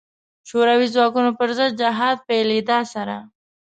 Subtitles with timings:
[0.49, 3.15] شوروي ځواکونو پر ضد جهاد پیلېدا سره.